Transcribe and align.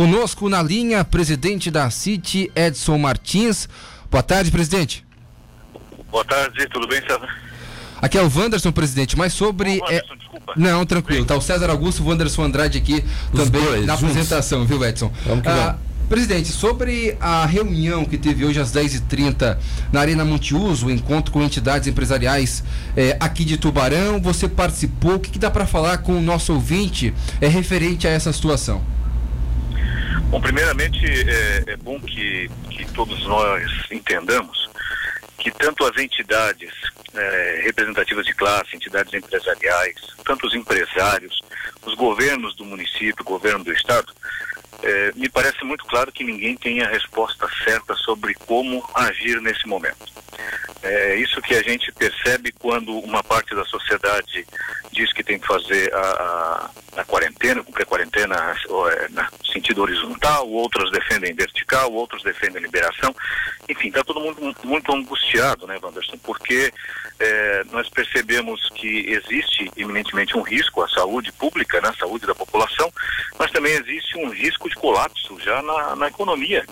Conosco 0.00 0.48
na 0.48 0.62
linha, 0.62 1.04
presidente 1.04 1.70
da 1.70 1.90
City, 1.90 2.50
Edson 2.56 2.96
Martins. 2.96 3.68
Boa 4.10 4.22
tarde, 4.22 4.50
presidente. 4.50 5.04
Boa 6.10 6.24
tarde, 6.24 6.66
tudo 6.72 6.88
bem, 6.88 7.02
César? 7.02 7.28
Aqui 8.00 8.16
é 8.16 8.22
o 8.22 8.32
Wanderson, 8.34 8.72
presidente, 8.72 9.14
mas 9.14 9.34
sobre. 9.34 9.78
Ô, 9.78 9.84
Wanderson, 9.84 10.16
desculpa. 10.16 10.54
Não, 10.56 10.86
tranquilo. 10.86 11.26
Tá 11.26 11.36
o 11.36 11.42
César 11.42 11.68
Augusto, 11.68 12.02
o 12.02 12.06
Wanderson 12.08 12.44
Andrade 12.44 12.78
aqui 12.78 13.04
Os 13.30 13.44
também 13.44 13.62
dois, 13.62 13.84
na 13.84 13.94
juntos. 13.94 14.16
apresentação, 14.16 14.64
viu, 14.64 14.82
Edson? 14.82 15.12
Vamos 15.26 15.42
que 15.42 15.48
Ah, 15.50 15.76
vamos. 15.76 15.80
Presidente, 16.08 16.48
sobre 16.48 17.14
a 17.20 17.44
reunião 17.44 18.06
que 18.06 18.16
teve 18.16 18.46
hoje 18.46 18.58
às 18.58 18.72
10h30 18.72 19.58
na 19.92 20.00
Arena 20.00 20.24
Montiuso, 20.24 20.86
o 20.86 20.90
encontro 20.90 21.30
com 21.30 21.42
entidades 21.42 21.86
empresariais 21.86 22.64
eh, 22.96 23.18
aqui 23.20 23.44
de 23.44 23.58
Tubarão, 23.58 24.18
você 24.18 24.48
participou. 24.48 25.16
O 25.16 25.20
que, 25.20 25.30
que 25.30 25.38
dá 25.38 25.50
para 25.50 25.66
falar 25.66 25.98
com 25.98 26.16
o 26.16 26.22
nosso 26.22 26.54
ouvinte 26.54 27.12
é, 27.38 27.48
referente 27.48 28.08
a 28.08 28.10
essa 28.10 28.32
situação? 28.32 28.80
Bom, 30.30 30.40
primeiramente, 30.40 31.04
é, 31.04 31.72
é 31.72 31.76
bom 31.76 32.00
que, 32.00 32.48
que 32.70 32.86
todos 32.92 33.26
nós 33.26 33.68
entendamos 33.90 34.70
que 35.38 35.50
tanto 35.50 35.84
as 35.84 35.96
entidades 35.96 36.70
é, 37.14 37.62
representativas 37.64 38.24
de 38.24 38.34
classe, 38.34 38.76
entidades 38.76 39.12
empresariais, 39.12 39.96
tanto 40.24 40.46
os 40.46 40.54
empresários, 40.54 41.40
os 41.84 41.94
governos 41.94 42.54
do 42.54 42.64
município, 42.64 43.24
governo 43.24 43.64
do 43.64 43.72
estado, 43.72 44.12
é, 44.82 45.12
me 45.16 45.28
parece 45.28 45.64
muito 45.64 45.84
claro 45.86 46.12
que 46.12 46.22
ninguém 46.22 46.56
tem 46.56 46.80
a 46.80 46.88
resposta 46.88 47.48
certa 47.64 47.94
sobre 47.96 48.34
como 48.46 48.88
agir 48.94 49.40
nesse 49.40 49.66
momento. 49.66 49.98
É 50.82 51.16
isso 51.16 51.42
que 51.42 51.54
a 51.54 51.62
gente 51.62 51.92
percebe 51.92 52.52
quando 52.58 52.98
uma 53.00 53.22
parte 53.22 53.54
da 53.54 53.64
sociedade 53.64 54.46
diz 54.90 55.12
que 55.12 55.22
tem 55.22 55.38
que 55.38 55.46
fazer 55.46 55.92
a, 55.94 56.00
a, 56.96 57.00
a 57.00 57.04
quarentena, 57.04 57.62
cumprir 57.62 57.82
a 57.82 57.86
quarentena 57.86 58.56
é, 58.92 59.08
na 59.10 59.28
sentido 59.52 59.82
horizontal, 59.82 60.48
outros 60.48 60.90
defendem 60.90 61.34
vertical, 61.34 61.92
outros 61.92 62.22
defendem 62.22 62.62
liberação. 62.62 63.14
Enfim, 63.70 63.88
está 63.88 64.02
todo 64.02 64.20
mundo 64.20 64.40
mu- 64.42 64.54
muito 64.64 64.92
angustiado, 64.92 65.66
né, 65.66 65.78
Wanderson? 65.82 66.18
Porque 66.18 66.72
é, 67.18 67.64
nós 67.70 67.88
percebemos 67.88 68.68
que 68.74 69.06
existe 69.10 69.70
eminentemente 69.76 70.36
um 70.36 70.42
risco 70.42 70.82
à 70.82 70.88
saúde 70.88 71.30
pública, 71.32 71.80
na 71.80 71.94
saúde 71.94 72.26
da 72.26 72.34
população, 72.34 72.92
mas 73.38 73.50
também 73.52 73.72
existe 73.74 74.16
um 74.18 74.30
risco 74.30 74.68
de 74.68 74.74
colapso 74.74 75.38
já 75.40 75.62
na, 75.62 75.96
na 75.96 76.08
economia. 76.08 76.64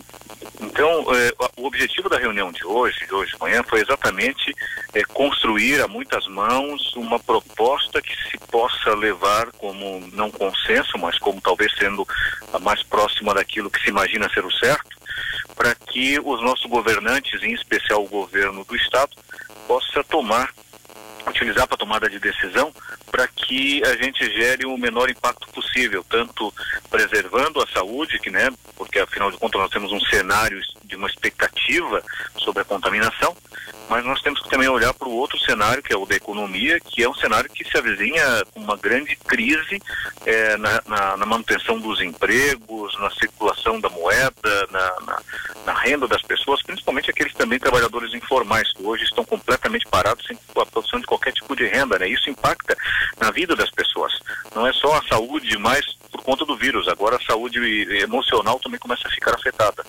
Então, 0.61 1.05
eh, 1.15 1.33
o 1.57 1.65
objetivo 1.67 2.09
da 2.09 2.17
reunião 2.17 2.51
de 2.51 2.65
hoje, 2.65 3.05
de 3.05 3.13
hoje 3.13 3.31
de 3.33 3.39
manhã, 3.39 3.63
foi 3.63 3.81
exatamente 3.81 4.53
eh, 4.93 5.03
construir 5.05 5.81
a 5.81 5.87
muitas 5.87 6.27
mãos 6.27 6.95
uma 6.95 7.19
proposta 7.19 8.01
que 8.01 8.13
se 8.29 8.37
possa 8.49 8.93
levar 8.95 9.51
como 9.53 10.05
não 10.13 10.29
consenso, 10.31 10.97
mas 10.97 11.17
como 11.17 11.39
talvez 11.41 11.71
sendo 11.77 12.05
a 12.53 12.59
mais 12.59 12.83
próxima 12.83 13.33
daquilo 13.33 13.69
que 13.69 13.81
se 13.81 13.89
imagina 13.89 14.29
ser 14.33 14.45
o 14.45 14.51
certo, 14.51 14.97
para 15.59 15.75
que 15.75 16.17
os 16.23 16.41
nossos 16.41 16.65
governantes, 16.67 17.43
em 17.43 17.51
especial 17.53 18.01
o 18.01 18.07
governo 18.07 18.63
do 18.63 18.75
Estado, 18.77 19.11
possa 19.67 20.01
tomar 20.05 20.53
utilizar 21.27 21.67
para 21.67 21.77
tomada 21.77 22.09
de 22.09 22.17
decisão 22.17 22.73
para 23.11 23.27
que 23.27 23.83
a 23.85 23.95
gente 24.01 24.23
gere 24.33 24.65
o 24.65 24.77
menor 24.77 25.09
impacto 25.11 25.47
possível, 25.49 26.03
tanto 26.09 26.51
preservando 26.89 27.61
a 27.61 27.67
saúde, 27.67 28.17
que 28.19 28.29
né, 28.31 28.49
porque 28.75 28.97
afinal 28.99 29.29
de 29.29 29.37
contas 29.37 29.59
nós 29.61 29.69
temos 29.69 29.91
um 29.91 29.99
cenário 29.99 30.59
de 30.85 30.95
uma 30.95 31.07
expectativa 31.07 32.01
sobre 32.37 32.61
a 32.61 32.65
contaminação, 32.65 33.35
mas 33.89 34.03
nós 34.05 34.21
temos 34.21 34.41
que 34.41 34.49
também 34.49 34.69
olhar 34.69 34.93
para 34.93 35.07
o 35.07 35.11
outro 35.13 35.37
cenário, 35.39 35.83
que 35.83 35.93
é 35.93 35.97
o 35.97 36.05
da 36.05 36.15
economia, 36.15 36.79
que 36.79 37.03
é 37.03 37.09
um 37.09 37.13
cenário 37.15 37.49
que 37.49 37.63
se 37.69 37.77
avizinha 37.77 38.23
uma 38.55 38.77
grande 38.77 39.15
crise 39.15 39.79
eh, 40.25 40.57
na, 40.57 40.81
na- 40.87 41.17
na 41.17 41.25
manutenção 41.25 41.79
dos 41.79 41.99
empregos, 42.01 42.78
na 42.99 43.09
circulação 43.11 43.79
da 43.79 43.89
moeda, 43.89 44.67
na, 44.71 45.01
na- 45.05 45.21
na 45.65 45.73
renda 45.79 46.07
das 46.07 46.21
pessoas, 46.21 46.61
principalmente 46.63 47.09
aqueles 47.09 47.33
também 47.33 47.59
trabalhadores 47.59 48.13
informais, 48.13 48.71
que 48.73 48.83
hoje 48.83 49.03
estão 49.03 49.23
completamente 49.25 49.85
parados 49.87 50.25
sem 50.25 50.37
a 50.57 50.65
produção 50.65 50.99
de 50.99 51.05
qualquer 51.05 51.31
tipo 51.33 51.55
de 51.55 51.65
renda, 51.67 51.97
né? 51.99 52.07
Isso 52.07 52.29
impacta 52.29 52.75
na 53.19 53.31
vida 53.31 53.55
das 53.55 53.69
pessoas. 53.71 54.13
Não 54.55 54.65
é 54.67 54.73
só 54.73 54.97
a 54.97 55.03
saúde, 55.07 55.57
mas 55.57 55.85
por 56.11 56.23
conta 56.23 56.45
do 56.45 56.57
vírus. 56.57 56.87
Agora 56.87 57.15
a 57.17 57.21
saúde 57.21 57.59
emocional 58.01 58.59
também 58.59 58.79
começa 58.79 59.07
a 59.07 59.11
ficar 59.11 59.35
afetada. 59.35 59.85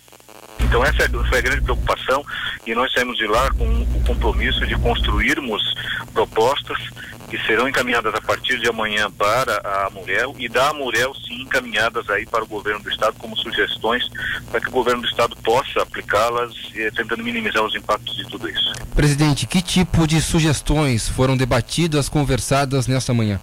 Então 0.60 0.84
essa 0.84 1.02
é- 1.04 1.08
foi 1.28 1.38
a 1.38 1.42
grande 1.42 1.62
preocupação 1.62 2.24
e 2.66 2.74
nós 2.74 2.92
saímos 2.92 3.16
de 3.16 3.26
lá 3.26 3.50
com 3.52 3.64
o 3.82 4.04
compromisso 4.06 4.66
de 4.66 4.76
construirmos 4.78 5.62
propostas 6.12 6.78
que 7.30 7.38
serão 7.46 7.68
encaminhadas 7.68 8.12
a 8.12 8.20
partir 8.20 8.58
de 8.58 8.68
amanhã 8.68 9.08
para 9.10 9.58
a 9.64 9.91
Murel 9.91 10.34
e 10.36 10.48
da 10.48 10.72
Murel 10.72 11.14
sim 11.14 11.42
encaminhadas 11.42 12.10
aí 12.10 12.26
para 12.26 12.42
o 12.42 12.46
governo 12.46 12.82
do 12.82 12.91
estado 12.91 13.14
como 13.18 13.36
sugestões 13.36 14.02
para 14.50 14.60
que 14.60 14.68
o 14.68 14.72
governo 14.72 15.02
do 15.02 15.08
estado 15.08 15.36
possa 15.36 15.80
aplicá-las 15.80 16.52
eh, 16.74 16.91
tentando 16.91 17.22
minimizar 17.22 17.62
os 17.62 17.74
impactos 17.76 18.16
de 18.16 18.26
tudo 18.26 18.48
isso. 18.48 18.72
Presidente, 18.96 19.46
que 19.46 19.62
tipo 19.62 20.08
de 20.08 20.20
sugestões 20.20 21.08
foram 21.08 21.36
debatidas, 21.36 22.08
conversadas 22.08 22.88
nesta 22.88 23.14
manhã? 23.14 23.41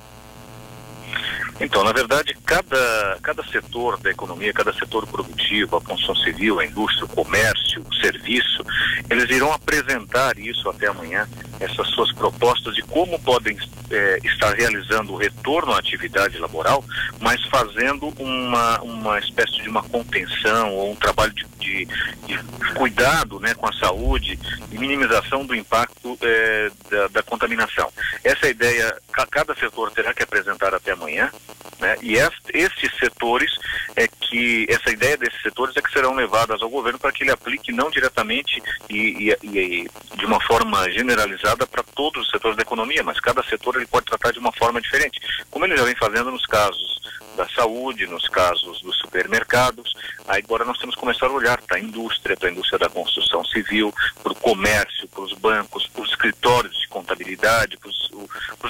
Então, 1.59 1.83
na 1.83 1.91
verdade, 1.91 2.37
cada, 2.45 3.17
cada 3.21 3.43
setor 3.47 3.97
da 3.99 4.11
economia, 4.11 4.53
cada 4.53 4.71
setor 4.73 5.07
produtivo, 5.07 5.77
a 5.77 5.81
construção 5.81 6.15
civil, 6.23 6.59
a 6.59 6.65
indústria, 6.65 7.05
o 7.05 7.07
comércio, 7.07 7.81
o 7.81 7.95
serviço, 7.95 8.63
eles 9.09 9.29
irão 9.29 9.51
apresentar 9.51 10.37
isso 10.37 10.69
até 10.69 10.87
amanhã, 10.87 11.27
essas 11.59 11.87
suas 11.89 12.11
propostas 12.13 12.75
de 12.75 12.81
como 12.83 13.19
podem 13.19 13.57
eh, 13.89 14.19
estar 14.23 14.53
realizando 14.55 15.13
o 15.13 15.17
retorno 15.17 15.73
à 15.73 15.79
atividade 15.79 16.37
laboral, 16.37 16.83
mas 17.19 17.43
fazendo 17.45 18.13
uma, 18.19 18.79
uma 18.81 19.19
espécie 19.19 19.61
de 19.61 19.69
uma 19.69 19.83
contenção 19.83 20.73
ou 20.73 20.91
um 20.91 20.95
trabalho 20.95 21.33
de, 21.33 21.45
de, 21.59 21.85
de 22.25 22.39
cuidado 22.75 23.39
né, 23.39 23.53
com 23.55 23.67
a 23.67 23.73
saúde 23.73 24.39
e 24.71 24.77
minimização 24.77 25.45
do 25.45 25.55
impacto 25.55 26.17
eh, 26.21 26.69
da, 26.89 27.07
da 27.07 27.23
contaminação. 27.23 27.91
Essa 28.23 28.47
é 28.47 28.49
ideia, 28.51 28.95
ca- 29.11 29.27
cada 29.29 29.55
setor 29.55 29.91
terá 29.91 30.13
que 30.13 30.23
apresentar 30.23 30.73
até 30.73 30.91
amanhã, 30.91 31.31
né? 31.79 31.97
E 32.01 32.15
estes 32.15 32.91
setores 32.99 33.51
é 33.95 34.07
que 34.07 34.65
essa 34.69 34.91
ideia 34.91 35.17
desses 35.17 35.41
setores 35.41 35.75
é 35.77 35.81
que 35.81 35.91
serão 35.91 36.13
levadas 36.15 36.61
ao 36.61 36.69
governo 36.69 36.99
para 36.99 37.11
que 37.11 37.23
ele 37.23 37.31
aplique 37.31 37.71
não 37.71 37.89
diretamente 37.89 38.61
e, 38.89 39.29
e- 39.29 39.37
e 39.43 39.89
de 40.17 40.25
uma 40.25 40.39
forma 40.41 40.89
generalizada 40.91 41.65
para 41.67 41.83
todos 41.83 42.23
os 42.25 42.29
setores 42.31 42.57
da 42.57 42.63
economia, 42.63 43.03
mas 43.03 43.19
cada 43.19 43.43
setor 43.43 43.75
ele 43.75 43.85
pode 43.87 44.05
tratar 44.05 44.31
de 44.31 44.39
uma 44.39 44.51
forma 44.51 44.81
diferente, 44.81 45.19
como 45.49 45.65
ele 45.65 45.77
já 45.77 45.83
vem 45.83 45.95
fazendo 45.95 46.31
nos 46.31 46.45
casos 46.45 46.97
da 47.35 47.47
saúde, 47.49 48.07
nos 48.07 48.27
casos 48.27 48.81
dos 48.81 48.97
supermercados. 48.97 49.93
Agora 50.27 50.65
nós 50.65 50.77
temos 50.79 50.95
que 50.95 51.01
começar 51.01 51.27
a 51.27 51.31
olhar 51.31 51.61
para 51.61 51.77
a 51.77 51.79
indústria, 51.79 52.35
para 52.35 52.49
a 52.49 52.51
indústria 52.51 52.79
da 52.79 52.89
construção 52.89 53.45
civil, 53.45 53.93
para 54.23 54.31
o 54.33 54.35
comércio, 54.35 55.07
para 55.07 55.21
os 55.21 55.33
bancos, 55.33 55.85
para 55.87 56.01
os 56.01 56.09
escritórios 56.09 56.75
de 56.79 56.87
contabilidade, 56.87 57.77
para 57.77 57.89
os, 57.89 57.97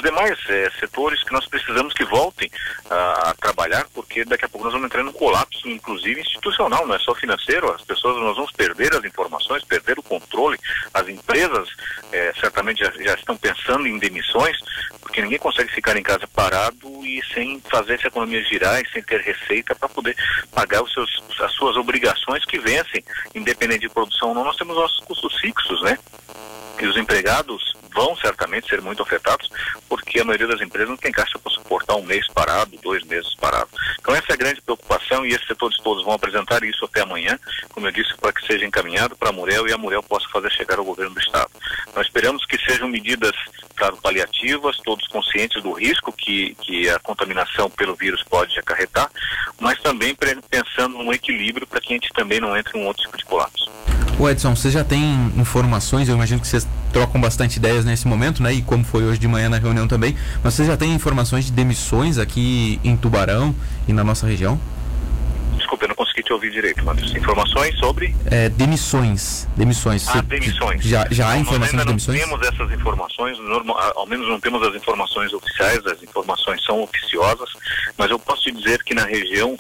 demais 0.04 0.38
eh, 0.50 0.70
setores 0.80 1.22
que 1.24 1.34
nós 1.34 1.46
precisamos 1.48 1.94
que 1.94 2.06
voltem 2.06 2.50
a, 2.90 3.34
trabalhar, 3.40 3.88
porque 3.94 4.24
daqui 4.26 4.46
a 4.46 4.50
pouco 4.50 4.66
nós 4.66 4.74
vamos 4.74 4.88
entrar 4.88 5.04
num 5.04 5.12
colapso, 5.12 5.68
inclusive 5.68 6.22
institucional, 6.22 6.88
não 6.88 6.96
é 6.96 7.00
só 7.00 7.14
financeiro. 7.16 7.72
As 7.74 7.84
pessoas, 7.84 8.18
nós 8.18 8.36
vamos 8.36 8.52
perder 8.52 8.94
as 8.96 9.04
informações, 9.04 9.64
perder 9.64 10.00
o 10.00 10.04
controle. 10.04 10.58
As 10.94 11.08
empresas 11.08 11.70
eh, 12.12 12.34
certamente 12.40 12.80
já, 12.80 12.92
já 12.92 13.14
estão 13.14 13.38
pensando 13.38 13.88
em 13.88 13.98
demissões, 13.98 14.58
porque 15.02 15.22
ninguém 15.22 15.40
consegue 15.40 15.72
ficar 15.72 15.96
em 15.98 16.04
casa 16.04 16.28
parado 16.28 17.06
e 17.06 17.22
sem 17.34 17.62
fazer 17.70 17.96
essa 17.96 18.08
economia 18.08 18.44
girar 18.44 18.82
e 18.82 18.90
sem 18.90 19.02
ter 19.04 19.22
receita 19.22 19.76
para 19.76 19.90
poder 19.90 20.16
pagar 20.52 20.84
os 20.84 20.92
seus, 20.94 21.24
as 21.40 21.52
suas 21.54 21.76
obrigações 21.76 22.46
que 22.46 22.60
vencem, 22.60 23.04
independente 23.34 23.82
de 23.82 23.90
produção 23.90 24.30
ou 24.30 24.36
não. 24.36 24.44
Nós 24.44 24.58
temos 24.58 24.76
nossos 24.76 25.00
custos 25.06 25.40
fixos, 25.40 25.82
né? 25.82 25.98
E 26.80 26.86
os 26.86 26.96
empregados 26.96 27.76
vão 27.98 28.16
certamente 28.16 28.70
ser 28.70 28.80
muito 28.80 29.02
afetados, 29.02 29.50
porque 29.90 30.20
a 30.20 30.24
maioria 30.24 30.46
das 30.46 30.62
empresas 30.62 30.88
não 30.88 30.98
tem 30.98 31.12
caixa 31.12 31.40
para 31.40 31.52
suportar 31.52 31.96
um 31.96 32.04
mês 32.04 32.28
parado, 32.28 32.78
dois 32.84 33.04
meses 33.04 33.34
parado. 33.34 33.70
Então 34.00 34.14
essa 34.14 34.28
é 34.30 34.34
a 34.34 34.38
grande 34.38 34.62
preocupação 34.62 35.26
e 35.26 35.30
esses 35.30 35.48
setores 35.48 35.78
todos 35.78 36.04
vão 36.04 36.14
apresentar 36.14 36.64
isso 36.64 36.86
até 36.86 37.02
amanhã, 37.02 37.40
como 37.70 37.88
eu 37.88 37.92
disse, 37.92 38.16
para 38.18 38.32
que 38.32 38.46
seja 38.46 38.66
encaminhado 38.66 39.16
para 39.16 39.30
a 39.30 39.32
Murel 39.32 39.68
e 39.68 39.74
a 39.74 39.78
Murel 39.80 40.04
possa 40.04 40.30
fazer 40.30 40.52
chegar 40.52 40.78
ao 40.78 40.86
governo 40.86 41.16
do 41.16 41.20
Estado. 41.20 41.50
Nós 41.96 42.06
esperamos 42.06 42.46
que 42.46 42.60
sejam 42.60 42.88
medidas, 42.88 43.34
claro, 43.76 43.98
paliativas, 43.98 44.78
todos 44.78 45.08
conscientes 45.08 45.64
do 45.64 45.72
risco 45.72 46.12
que, 46.12 46.54
que 46.62 46.88
a 46.92 47.00
contaminação 47.00 47.68
pelo 47.68 47.96
vírus 47.96 48.22
pode 48.24 48.60
acarretar, 48.60 49.10
mas 49.60 49.80
também 49.80 50.16
pensando 50.16 51.00
num 51.00 51.12
equilíbrio 51.12 51.66
para 51.66 51.82
que 51.82 51.94
a 51.94 51.96
gente 51.96 52.14
também 52.14 52.40
não 52.40 52.56
entre 52.56 52.78
em 52.78 52.84
um 52.84 52.86
outro 52.86 53.02
tipo 53.02 53.18
de 53.18 53.26
colapso. 53.26 53.68
O 54.20 54.28
Edson, 54.28 54.56
você 54.56 54.72
já 54.72 54.84
tem 54.84 55.32
informações, 55.38 56.10
eu 56.10 56.16
imagino 56.16 56.42
que 56.42 56.48
vocês 56.48 56.68
trocam 56.92 57.22
bastante 57.22 57.58
ideias 57.58 57.86
nesse 57.86 58.08
momento, 58.08 58.42
né? 58.42 58.52
E 58.52 58.64
como 58.64 58.84
foi 58.84 59.04
hoje 59.04 59.20
de 59.20 59.28
manhã 59.28 59.48
na 59.48 59.58
reunião 59.60 59.88
também, 59.88 60.16
mas 60.44 60.56
você 60.56 60.66
já 60.66 60.76
tem 60.76 60.92
informações 60.94 61.46
de 61.46 61.52
demissões 61.52 62.18
aqui 62.18 62.80
em 62.84 62.98
Tubarão 62.98 63.54
e 63.88 63.94
na 63.94 64.04
nossa 64.04 64.26
região? 64.26 64.60
Desculpa, 65.56 65.86
eu 65.86 65.90
não 65.90 65.96
consegui 65.96 66.24
te 66.24 66.34
ouvir 66.34 66.52
direito, 66.52 66.88
Anderson. 66.90 67.18
Informações 67.18 67.78
sobre? 67.78 68.16
É, 68.26 68.48
demissões. 68.50 69.48
Demissões. 69.56 70.08
Ah, 70.08 70.22
demissões. 70.22 70.84
Já, 70.84 71.08
já 71.12 71.30
há 71.30 71.36
nós 71.38 71.70
de 71.72 71.78
demissões? 71.86 72.20
não 72.20 72.28
temos 72.38 72.48
essas 72.48 72.72
informações, 72.72 73.38
norma- 73.40 73.76
ao 73.96 74.08
menos 74.08 74.28
não 74.28 74.40
temos 74.40 74.66
as 74.68 74.74
informações 74.76 75.32
oficiais, 75.34 75.86
as 75.86 76.02
informações 76.02 76.64
são 76.64 76.82
oficiosas, 76.82 77.50
mas 77.98 78.10
eu 78.10 78.18
posso 78.18 78.42
te 78.44 78.52
dizer 78.52 78.82
que 78.84 78.94
na 78.96 79.06
região 79.06 79.56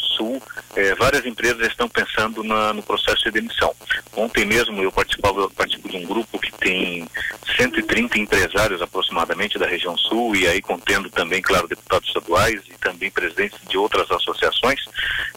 eh, 0.75 0.95
várias 0.95 1.25
empresas 1.25 1.67
estão 1.67 1.87
pensando 1.89 2.43
na- 2.43 2.73
no 2.73 2.83
processo 2.83 3.23
de 3.25 3.31
demissão. 3.31 3.73
Ontem 4.15 4.45
mesmo 4.45 4.81
eu 4.81 4.91
participava, 4.91 5.41
eu 5.41 5.49
participo 5.49 5.89
de 5.89 5.97
um 5.97 6.05
grupo 6.05 6.39
que 6.39 6.51
tem 6.53 7.07
130 7.55 8.17
empresários 8.19 8.81
aproximadamente 8.81 9.57
da 9.57 9.67
região 9.67 9.97
sul, 9.97 10.35
e 10.35 10.47
aí 10.47 10.61
contendo 10.61 11.09
também, 11.09 11.41
claro, 11.41 11.67
deputados 11.67 12.07
estaduais 12.07 12.61
e 12.67 12.73
também 12.79 13.09
presidentes 13.11 13.59
de 13.67 13.77
outras 13.77 14.09
associações, 14.11 14.81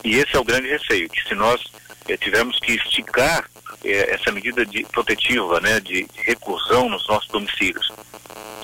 e 0.04 0.16
esse 0.16 0.36
é 0.36 0.38
o 0.38 0.44
grande 0.44 0.68
receio, 0.68 1.08
que 1.08 1.26
se 1.28 1.34
nós 1.34 1.60
eh, 2.08 2.16
tivermos 2.16 2.58
que 2.58 2.72
esticar 2.72 3.48
eh, 3.84 4.14
essa 4.14 4.32
medida 4.32 4.64
de 4.66 4.84
protetiva, 4.84 5.60
né, 5.60 5.80
de, 5.80 6.04
de 6.04 6.20
nos 6.88 7.06
nossos 7.08 7.28
domicílios, 7.28 7.90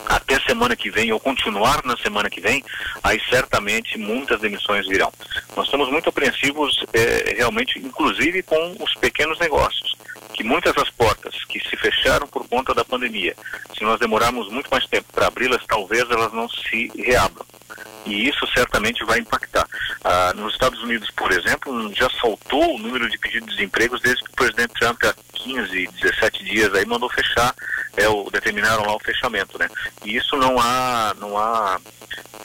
até 0.06 0.38
semana 0.40 0.76
que 0.76 0.90
vem 0.90 1.12
ou 1.12 1.20
continuar 1.20 1.82
na 1.84 1.96
semana 1.96 2.30
que 2.30 2.40
vem, 2.40 2.62
aí 3.02 3.20
certamente 3.28 3.98
muitas 3.98 4.40
demissões 4.40 4.86
virão. 4.86 5.12
Nós 5.56 5.66
estamos 5.66 5.90
muito 5.90 6.08
apreensivos, 6.08 6.84
eh, 6.92 7.34
realmente, 7.36 7.78
inclusive 7.78 8.42
com 8.42 8.76
os 8.80 8.94
pequenos 8.94 9.38
negócios, 9.38 9.94
que 10.34 10.44
muitas 10.44 10.74
das 10.74 10.90
portas 10.90 11.44
que 11.44 11.60
se 11.60 11.76
fecharam 11.76 12.26
por 12.26 12.46
conta 12.48 12.74
da 12.74 12.84
pandemia, 12.84 13.34
se 13.76 13.84
nós 13.84 13.98
demorarmos 13.98 14.50
muito 14.50 14.68
mais 14.70 14.86
tempo 14.86 15.12
para 15.12 15.26
abri-las, 15.26 15.64
talvez 15.66 16.08
elas 16.10 16.32
não 16.32 16.48
se 16.48 16.90
reabram. 16.96 17.44
E 18.06 18.28
isso 18.28 18.46
certamente 18.54 19.04
vai 19.04 19.18
impactar. 19.18 19.66
Ah, 20.04 20.32
nos 20.34 20.52
Estados 20.52 20.80
Unidos, 20.82 21.10
por 21.10 21.32
exemplo, 21.32 21.92
já 21.94 22.08
saltou 22.20 22.76
o 22.76 22.78
número 22.78 23.08
de 23.10 23.18
pedidos 23.18 23.56
de 23.56 23.64
empregos 23.64 24.00
desde 24.00 24.22
que 24.22 24.30
o 24.30 24.34
presidente 24.34 24.74
Trump, 24.74 25.02
há 25.04 25.14
15, 25.34 25.88
17 26.00 26.44
dias, 26.44 26.74
aí 26.74 26.86
mandou 26.86 27.10
fechar, 27.10 27.54
é, 27.96 28.08
o, 28.08 28.30
determinaram 28.30 28.84
lá 28.84 28.94
o 28.94 29.00
fechamento, 29.00 29.58
né? 29.58 29.68
E 30.04 30.16
isso 30.16 30.36
não 30.36 30.58
há, 30.60 31.14
não 31.18 31.36
há, 31.36 31.80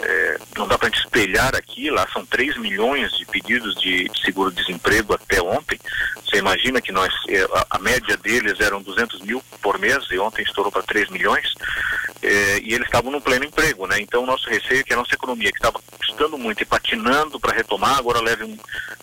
é, 0.02 0.40
não 0.58 0.68
dá 0.68 0.78
para 0.78 0.90
gente 0.90 1.04
espelhar 1.04 1.56
aqui, 1.56 1.90
lá 1.90 2.08
são 2.12 2.26
3 2.26 2.58
milhões 2.58 3.12
de 3.18 3.26
pedidos 3.26 3.76
de, 3.76 4.10
de 4.10 4.22
seguro-desemprego 4.24 5.14
até 5.14 5.42
ontem. 5.42 5.80
Você 6.26 6.38
imagina 6.38 6.82
que 6.82 6.92
nós, 6.92 7.14
é, 7.28 7.42
a, 7.42 7.66
a 7.72 7.80
média 7.80 8.18
deles 8.18 8.60
eram 8.60 8.82
200 8.82 9.22
mil 9.22 9.44
por 9.62 9.78
mês 9.78 10.06
e 10.12 10.18
ontem 10.18 10.44
estourou 10.44 10.72
para 10.72 10.84
3 10.84 11.10
milhões. 11.10 11.54
É, 12.32 12.60
e 12.60 12.74
eles 12.74 12.86
estavam 12.88 13.12
no 13.12 13.20
pleno 13.20 13.44
emprego, 13.44 13.86
né? 13.88 14.00
Então 14.00 14.24
o 14.24 14.26
nosso 14.26 14.50
receio 14.50 14.80
é 14.80 14.84
que 14.84 14.94
a 14.94 14.98
nossa 14.98 15.14
economia, 15.14 15.52
que 15.52 15.58
estava 15.58 15.82
custando 15.98 16.38
muito 16.38 16.62
e 16.62 16.66
patinando 16.66 17.40
para 17.40 17.54
retomar, 17.54 17.98
agora 17.98 18.22
leve 18.22 18.46
um, 18.46 18.58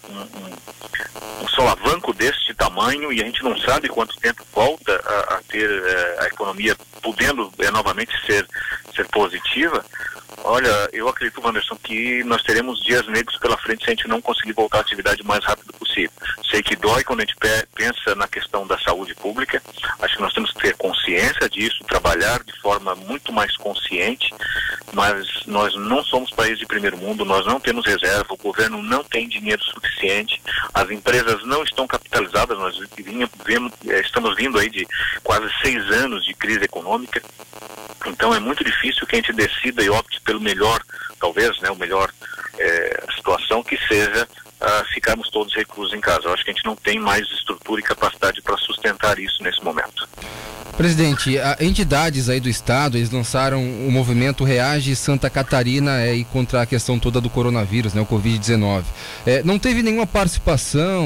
um, 0.09 1.43
um, 1.43 1.49
solavanco 1.49 2.13
deste 2.15 2.55
tamanho 2.55 3.13
e 3.13 3.21
a 3.21 3.25
gente 3.25 3.43
não 3.43 3.57
sabe 3.59 3.89
quanto 3.89 4.17
tempo 4.17 4.43
volta 4.55 4.93
a, 5.05 5.35
a 5.35 5.43
ter 5.49 5.69
eh, 5.71 6.17
a 6.21 6.27
economia 6.27 6.77
podendo 7.03 7.53
eh, 7.59 7.71
novamente 7.71 8.13
ser, 8.25 8.47
ser 8.95 9.07
positiva. 9.09 9.85
Olha, 10.45 10.89
eu 10.93 11.09
acredito, 11.09 11.41
Wanderson, 11.45 11.77
que 11.83 12.23
nós 12.25 12.43
teremos 12.43 12.81
dias 12.83 13.07
negros 13.09 13.39
pela 13.39 13.59
frente 13.59 13.85
se 13.85 13.91
a 13.91 13.95
gente 13.95 14.09
não 14.09 14.21
conseguir 14.23 14.53
voltar 14.53 14.79
à 14.79 14.81
atividade 14.81 15.23
o 15.23 15.27
mais 15.27 15.45
rápido 15.45 15.73
possível. 15.75 16.11
Sei 16.51 16.63
que 16.63 16.77
dói 16.77 17.03
quando 17.05 17.21
a 17.21 17.25
gente 17.25 17.37
pe- 17.37 17.67
pensa 17.75 18.15
na 18.15 18.29
questão 18.29 18.67
da 18.67 18.79
saúde 18.79 19.15
pública. 19.15 19.61
Acho 20.01 20.17
que 20.17 20.23
nós 20.23 20.33
temos 20.33 20.53
que 20.53 20.61
ter 20.61 20.77
consciência 20.77 21.49
disso, 21.49 21.85
trabalhar 21.85 22.43
de 22.45 22.53
forma 22.61 22.95
muito 22.95 23.33
mais 23.33 23.57
consciente, 23.57 24.33
mas 24.93 25.27
nós 25.47 25.75
não 25.75 26.03
somos 26.05 26.31
país 26.31 26.59
de 26.59 26.67
primeiro 26.67 26.97
mundo, 26.97 27.25
nós 27.25 27.47
não 27.47 27.61
temos 27.61 27.87
reserva, 27.87 28.27
o 28.31 28.37
governo 28.37 28.83
não 28.83 29.03
tem 29.05 29.29
dinheiro 29.29 29.63
suficiente, 29.65 30.41
as 30.73 30.91
empresas 30.91 31.45
não 31.45 31.63
estão 31.63 31.87
capitalizadas, 31.87 32.59
nós 32.59 32.79
vinha, 32.97 33.29
vemos, 33.45 33.73
eh, 33.87 34.01
estamos 34.01 34.35
vindo 34.37 34.59
aí 34.59 34.71
de 34.71 34.87
quase 35.23 35.49
seis 35.63 35.83
anos 35.91 36.25
de 36.25 36.35
crise 36.35 36.65
econômica, 36.65 37.23
então 38.07 38.35
é 38.35 38.41
muito 38.41 38.65
difícil 38.65 39.07
que 39.07 39.17
a 39.17 39.19
gente 39.19 39.33
decida 39.33 39.83
e 39.83 39.91
opte 39.91 40.21
pelo 40.21 40.41
melhor, 40.41 40.83
talvez, 41.19 41.59
né, 41.61 41.71
o 41.71 41.77
melhor 41.77 42.11
eh, 42.59 43.05
situação 43.17 43.63
que 43.63 43.77
seja 43.87 44.29
ah, 44.61 44.85
ficarmos 44.93 45.31
todos 45.31 45.55
reclusos 45.55 45.95
em 45.95 46.01
casa. 46.01 46.23
Eu 46.27 46.35
acho 46.35 46.45
que 46.45 46.51
a 46.51 46.55
gente 46.55 46.65
não 46.65 46.77
tem 46.77 46.99
mais 46.99 47.27
estrutura 47.31 47.81
e 47.81 47.85
capacidade 47.85 48.41
para 48.43 48.57
sustentar 48.59 49.19
isso 49.19 49.43
nesse 49.43 49.63
momento. 49.63 50.09
Presidente, 50.77 51.37
a- 51.39 51.57
entidades 51.61 52.29
aí 52.29 52.39
do 52.39 52.49
estado, 52.49 52.97
eles 52.97 53.11
lançaram 53.11 53.61
o 53.65 53.91
movimento 53.91 54.45
Reage 54.45 54.95
Santa 54.95 55.29
Catarina 55.29 56.01
é, 56.03 56.15
e 56.15 56.25
contra 56.25 56.63
a 56.63 56.67
questão 56.67 57.01
toda 57.01 57.21
do 57.21 57.29
coronavírus, 57.29 57.95
né, 57.95 58.01
o 58.01 58.07
Covid-19. 58.07 58.85
É, 59.27 59.43
não 59.43 59.59
teve 59.59 59.83
nenhuma 59.83 60.07
participação 60.07 61.05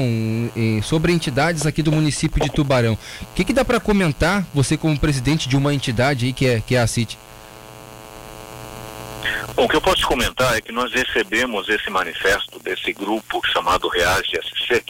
em- 0.55 0.81
sobre 0.83 1.11
entidades 1.11 1.65
aqui 1.65 1.81
do 1.81 1.91
município 1.91 2.39
de 2.43 2.51
Tubarão. 2.51 2.93
O 3.21 3.33
que, 3.33 3.43
que 3.43 3.53
dá 3.53 3.65
para 3.65 3.79
comentar, 3.79 4.45
você 4.53 4.77
como 4.77 4.99
presidente 4.99 5.49
de 5.49 5.57
uma 5.57 5.73
entidade 5.73 6.25
aí 6.27 6.33
que 6.33 6.45
é, 6.45 6.61
que 6.61 6.75
é 6.75 6.79
a 6.81 6.85
CIT? 6.85 7.17
Bom, 9.55 9.65
o 9.65 9.69
que 9.69 9.75
eu 9.75 9.81
posso 9.81 10.05
comentar 10.07 10.57
é 10.57 10.61
que 10.61 10.71
nós 10.71 10.91
recebemos 10.91 11.69
esse 11.69 11.89
manifesto 11.89 12.59
desse 12.59 12.91
grupo 12.91 13.41
chamado 13.47 13.87
Reage 13.87 14.31
SC. 14.41 14.83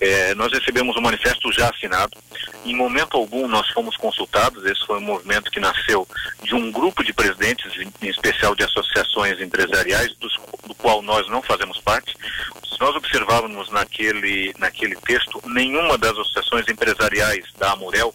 Eh, 0.00 0.34
nós 0.34 0.52
recebemos 0.52 0.96
um 0.96 1.00
manifesto 1.00 1.50
já 1.52 1.68
assinado. 1.68 2.16
Em 2.64 2.74
momento 2.74 3.16
algum 3.16 3.48
nós 3.48 3.68
fomos 3.70 3.96
consultados. 3.96 4.64
Esse 4.64 4.86
foi 4.86 4.98
um 4.98 5.02
movimento 5.02 5.50
que 5.50 5.60
nasceu 5.60 6.06
de 6.42 6.54
um 6.54 6.70
grupo 6.70 7.02
de 7.02 7.12
presidentes, 7.12 7.72
em 8.02 8.08
especial 8.08 8.54
de 8.54 8.64
associações 8.64 9.40
empresariais, 9.40 10.14
dos, 10.16 10.34
do 10.66 10.74
qual 10.74 11.02
nós 11.02 11.28
não 11.28 11.42
fazemos 11.42 11.78
parte. 11.80 12.14
Se 12.64 12.80
nós 12.80 12.94
observávamos 12.94 13.70
naquele, 13.70 14.54
naquele 14.58 14.96
texto, 14.96 15.40
nenhuma 15.46 15.98
das 15.98 16.12
associações 16.12 16.68
empresariais 16.68 17.44
da 17.58 17.72
Amurel 17.72 18.14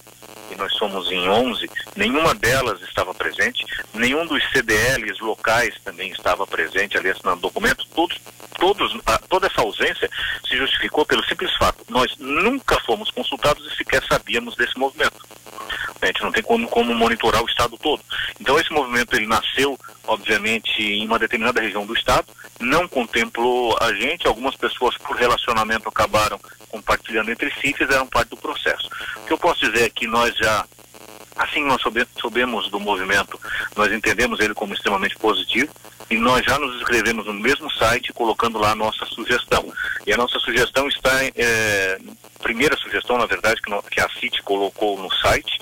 e 0.52 0.56
nós 0.56 0.74
somos 0.74 1.12
em 1.12 1.28
11, 1.28 1.70
nenhuma 1.96 2.34
delas 2.36 2.82
estava 2.82 3.14
presente, 3.14 3.66
nenhum 3.94 4.26
dos 4.26 4.44
CDLs 4.52 5.20
locais 5.22 5.76
também 5.84 6.12
estava 6.12 6.46
presente 6.46 6.98
ali 6.98 7.10
assinando 7.10 7.42
documento, 7.42 7.86
todos, 7.96 8.20
todos, 8.60 8.98
ah, 9.06 9.20
toda 9.30 9.48
essa 9.48 9.62
ausência 9.62 10.10
se 10.48 10.56
justificou 10.58 11.06
pelo 11.06 11.24
simples 11.26 11.54
fato, 11.56 11.75
nós 11.96 12.14
nunca 12.20 12.78
fomos 12.82 13.10
consultados 13.10 13.66
e 13.72 13.78
sequer 13.78 14.04
sabíamos 14.06 14.54
desse 14.58 14.78
movimento. 14.78 15.26
A 16.02 16.06
gente 16.08 16.22
não 16.22 16.32
tem 16.32 16.44
como, 16.44 16.68
como 16.68 16.94
monitorar 16.94 17.42
o 17.42 17.48
estado 17.48 17.78
todo. 17.78 18.04
Então 18.40 18.60
esse 18.60 18.70
movimento 18.74 19.16
ele 19.16 19.26
nasceu, 19.26 19.80
obviamente, 20.06 20.84
em 20.84 21.06
uma 21.08 21.18
determinada 21.18 21.62
região 21.62 21.86
do 21.86 21.94
estado, 21.94 22.28
não 22.60 22.86
contemplou 22.86 23.78
a 23.82 23.94
gente, 23.94 24.28
algumas 24.28 24.58
pessoas 24.58 24.98
por 24.98 25.16
relacionamento 25.16 25.88
acabaram 25.88 26.38
compartilhando 26.68 27.32
entre 27.32 27.50
si 27.62 27.70
e 27.70 27.74
fizeram 27.78 28.06
parte 28.06 28.28
do 28.30 28.38
processo. 28.38 28.90
O 29.16 29.26
que 29.26 29.32
eu 29.32 29.38
posso 29.38 29.62
dizer 29.62 29.86
é 29.86 29.90
que 29.90 30.06
nós 30.06 30.36
já 30.36 30.66
Assim 31.38 31.66
nós 31.66 31.82
soube- 31.82 32.08
soubemos 32.18 32.70
do 32.72 32.80
movimento, 32.80 33.38
nós 33.76 33.92
entendemos 33.92 34.40
ele 34.40 34.54
como 34.54 34.74
extremamente 34.74 35.18
positivo 35.18 35.70
e 36.10 36.18
nós 36.18 36.46
já 36.46 36.58
nos 36.60 36.76
inscrevemos 36.78 37.26
no 37.26 37.34
mesmo 37.34 37.70
site 37.72 38.14
colocando 38.14 38.60
lá 38.60 38.72
a 38.72 38.76
nossa 38.76 39.06
sugestão. 39.08 39.72
E 40.06 40.14
a 40.14 40.18
nossa 40.18 40.38
sugestão 40.40 40.88
está, 40.88 41.12
é, 41.36 42.00
primeira 42.42 42.78
sugestão, 42.78 43.18
na 43.18 43.26
verdade, 43.26 43.60
que, 43.62 43.70
no- 43.70 43.82
que 43.84 44.00
a 44.00 44.08
CIT 44.10 44.42
colocou 44.44 45.00
no 45.00 45.12
site 45.16 45.60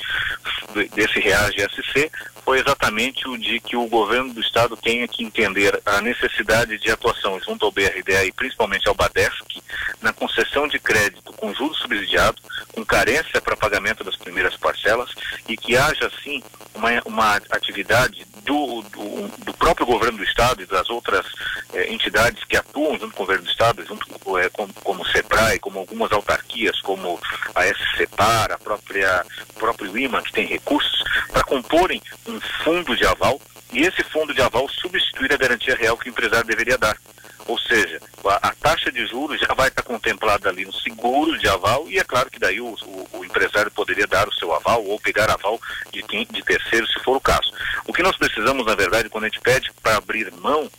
de- 0.73 0.89
desse 0.89 1.19
Reage 1.19 1.61
SC 1.61 2.11
foi 2.43 2.59
exatamente 2.59 3.25
o 3.29 3.37
de 3.37 3.61
que 3.61 3.77
o 3.77 3.87
governo 3.87 4.33
do 4.33 4.41
estado 4.41 4.75
tenha 4.75 5.07
que 5.07 5.23
entender 5.23 5.81
a 5.85 6.01
necessidade 6.01 6.77
de 6.77 6.91
atuação 6.91 7.39
junto 7.39 7.65
ao 7.65 7.71
BRDE 7.71 8.25
e 8.27 8.31
principalmente 8.33 8.85
ao 8.89 8.93
BADESC 8.95 9.61
na 10.01 10.11
concessão 10.11 10.67
de 10.67 10.77
crédito 10.77 11.31
com 11.33 11.53
juros 11.53 11.77
subsidiado, 11.79 12.41
com 12.73 12.83
carência 12.85 13.39
para 13.41 13.55
pagamento 13.55 14.03
das 14.03 14.17
primeiras 14.17 14.57
parcelas 14.57 15.09
e 15.47 15.55
que 15.55 15.77
haja, 15.77 16.11
sim, 16.21 16.43
uma, 16.75 16.89
uma 17.05 17.35
atividade 17.49 18.25
do, 18.43 18.81
do, 18.83 19.27
do 19.45 19.53
próprio 19.53 19.85
governo 19.85 20.17
do 20.17 20.23
Estado 20.23 20.61
e 20.61 20.65
das 20.65 20.89
outras 20.89 21.25
eh, 21.73 21.91
entidades 21.91 22.43
que 22.43 22.57
atuam 22.57 22.97
junto 22.99 23.15
com 23.15 23.23
o 23.23 23.25
governo 23.25 23.45
do 23.45 23.49
Estado, 23.49 23.85
junto 23.85 24.07
com, 24.07 24.37
eh, 24.37 24.49
com, 24.49 24.67
como 24.83 25.01
o 25.01 25.07
SEBRAE, 25.07 25.59
como 25.59 25.79
algumas 25.79 26.11
autarquias, 26.11 26.79
como 26.81 27.19
a 27.55 27.63
SCEPAR, 27.63 28.51
a 28.51 28.57
própria, 28.57 29.25
o 29.49 29.59
próprio 29.59 29.97
IMA, 29.97 30.21
que 30.21 30.33
tem 30.33 30.45
recursos, 30.45 31.03
para 31.31 31.43
comporem 31.43 32.01
um 32.27 32.39
fundo 32.63 32.95
de 32.95 33.05
aval 33.05 33.39
e 33.73 33.81
esse 33.81 34.03
fundo 34.03 34.33
de 34.33 34.41
aval 34.41 34.69
substituir 34.69 35.33
a 35.33 35.37
garantia 35.37 35.75
real 35.75 35.97
que 35.97 36.07
o 36.07 36.11
empresário 36.11 36.47
deveria 36.47 36.77
dar. 36.77 36.97
Ou 37.45 37.59
seja, 37.59 37.99
a, 38.25 38.47
a 38.47 38.55
taxa 38.55 38.91
de 38.91 39.05
juros 39.05 39.39
já 39.39 39.53
vai 39.53 39.67
estar 39.67 39.83
contemplada 39.83 40.49
ali 40.49 40.65
no 40.65 40.73
seguro 40.73 41.37
de 41.37 41.47
aval 41.47 41.89
e 41.89 41.99
é 41.99 42.03
claro 42.03 42.29
que 42.29 42.39
daí 42.39 42.61
o, 42.61 42.67
o, 42.67 43.07
o 43.19 43.25
empresário 43.25 43.69
poderia 43.71 44.07
dar 44.07 44.27
o 44.27 44.33
seu 44.33 44.53
aval 44.53 44.83
ou 44.85 44.99
pegar 44.99 45.29
aval 45.29 45.59
de, 45.91 46.01
de 46.01 46.43
terceiro, 46.43 46.87
se 46.87 46.99
for 47.03 47.17
o 47.17 47.21
caso. 47.21 47.51
O 47.85 47.91
que 47.91 48.03
nós 48.03 48.15
precisamos, 48.15 48.65
na 48.65 48.75
verdade, 48.75 49.09
quando 49.09 49.25
a 49.25 49.27
gente 49.27 49.41
pede 49.41 49.71
para 49.81 49.97
abrir 49.97 50.31
mão 50.31 50.69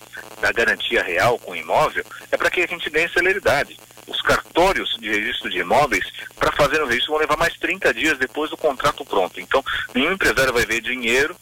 da 0.40 0.52
garantia 0.52 1.02
real 1.02 1.38
com 1.38 1.52
o 1.52 1.56
imóvel, 1.56 2.04
é 2.30 2.36
para 2.36 2.50
que 2.50 2.62
a 2.62 2.66
gente 2.66 2.88
ganhe 2.88 3.08
celeridade. 3.10 3.78
Os 4.06 4.20
cartórios 4.22 4.96
de 5.00 5.10
registro 5.10 5.50
de 5.50 5.58
imóveis, 5.58 6.04
para 6.36 6.52
fazer 6.52 6.82
o 6.82 6.86
registro, 6.86 7.12
vão 7.12 7.20
levar 7.20 7.36
mais 7.36 7.54
30 7.58 7.92
dias 7.92 8.18
depois 8.18 8.50
do 8.50 8.56
contrato 8.56 9.04
pronto. 9.04 9.40
Então, 9.40 9.62
nenhum 9.94 10.12
empresário 10.12 10.52
vai 10.52 10.64
ver 10.64 10.80
dinheiro 10.80 11.36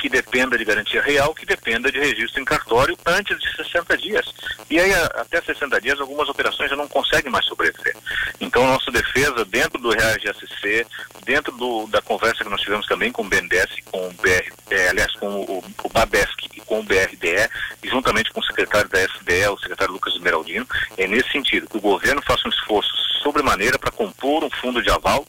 que 0.00 0.08
dependa 0.08 0.56
de 0.56 0.64
garantia 0.64 1.02
real, 1.02 1.34
que 1.34 1.44
dependa 1.44 1.92
de 1.92 1.98
registro 1.98 2.40
em 2.40 2.44
cartório 2.44 2.96
antes 3.04 3.38
de 3.38 3.54
60 3.54 3.98
dias. 3.98 4.34
E 4.70 4.80
aí, 4.80 4.92
até 4.94 5.42
60 5.42 5.78
dias, 5.78 6.00
algumas 6.00 6.28
operações 6.28 6.70
já 6.70 6.76
não 6.76 6.88
conseguem 6.88 7.30
mais 7.30 7.44
sobreviver. 7.44 7.94
Então, 8.40 8.66
nossa 8.66 8.90
defesa, 8.90 9.44
dentro 9.44 9.78
do 9.78 9.92
RGSC, 9.92 10.86
dentro 11.24 11.52
do, 11.52 11.86
da 11.88 12.00
conversa 12.00 12.42
que 12.42 12.50
nós 12.50 12.62
tivemos 12.62 12.86
também 12.86 13.12
com 13.12 13.22
o 13.22 13.28
BNDES, 13.28 13.68
com 13.90 14.08
o 14.08 14.12
BR, 14.14 14.50
é, 14.70 14.88
aliás, 14.88 15.12
com 15.16 15.28
o, 15.28 15.64
o 15.84 15.88
Babesc 15.90 16.48
e 16.54 16.60
com 16.62 16.80
o 16.80 16.82
BRDE, 16.82 17.50
e 17.82 17.88
juntamente 17.88 18.32
com 18.32 18.40
o 18.40 18.44
secretário 18.44 18.88
da 18.88 19.00
SDE, 19.00 19.48
o 19.52 19.58
secretário 19.58 19.92
Lucas 19.92 20.14
Esmeraldino, 20.14 20.66
é 20.96 21.06
nesse 21.06 21.30
sentido, 21.30 21.68
que 21.68 21.76
o 21.76 21.80
governo 21.80 22.22
faça 22.22 22.48
um 22.48 22.50
esforço 22.50 22.90
sobremaneira 23.22 23.78
para 23.78 23.90
compor 23.90 24.42
um 24.44 24.50
fundo 24.50 24.82
de 24.82 24.90
aval 24.90 25.26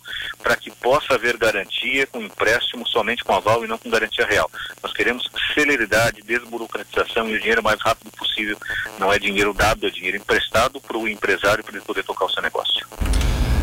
possa 0.91 1.13
haver 1.13 1.37
garantia 1.37 2.05
com 2.05 2.21
empréstimo 2.21 2.85
somente 2.85 3.23
com 3.23 3.33
aval 3.33 3.63
e 3.63 3.67
não 3.67 3.77
com 3.77 3.89
garantia 3.89 4.25
real. 4.25 4.51
Nós 4.83 4.91
queremos 4.91 5.25
celeridade, 5.53 6.21
desburocratização 6.21 7.29
e 7.29 7.35
o 7.35 7.39
dinheiro 7.39 7.63
mais 7.63 7.79
rápido 7.79 8.11
possível. 8.11 8.57
Não 8.99 9.13
é 9.13 9.17
dinheiro 9.17 9.53
dado, 9.53 9.87
é 9.87 9.89
dinheiro 9.89 10.17
emprestado 10.17 10.81
para 10.81 10.97
o 10.97 11.07
empresário 11.07 11.63
para 11.63 11.77
ele 11.77 11.85
poder 11.85 12.03
tocar 12.03 12.25
o 12.25 12.29
seu 12.29 12.43
negócio. 12.43 12.85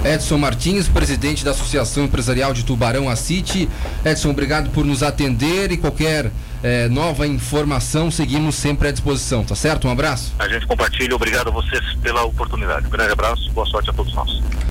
Edson 0.03 0.39
Martins, 0.39 0.89
presidente 0.89 1.45
da 1.45 1.51
Associação 1.51 2.05
Empresarial 2.05 2.55
de 2.55 2.65
Tubarão, 2.65 3.11
a 3.11 3.17
City. 3.17 3.69
Edson, 4.07 4.31
obrigado 4.31 4.71
por 4.71 4.87
nos 4.87 5.03
atender 5.03 5.71
e 5.71 5.77
qualquer 5.77 6.33
é, 6.63 6.89
nova 6.89 7.27
informação, 7.27 8.11
seguimos 8.11 8.55
sempre 8.55 8.89
à 8.89 8.91
disposição, 8.91 9.45
tá 9.45 9.55
certo? 9.55 9.87
Um 9.87 9.91
abraço. 9.91 10.33
A 10.39 10.49
gente 10.49 10.67
compartilha, 10.67 11.15
obrigado 11.15 11.49
a 11.49 11.51
vocês 11.51 11.95
pela 11.97 12.25
oportunidade. 12.25 12.87
Um 12.87 12.91
grande 12.91 13.13
abraço, 13.13 13.51
boa 13.53 13.67
sorte 13.67 13.91
a 13.91 13.93
todos 13.93 14.15
nós. 14.15 14.41